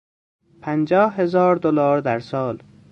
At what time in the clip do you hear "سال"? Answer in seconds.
2.19-2.63